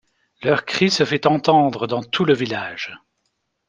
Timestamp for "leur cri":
0.41-0.89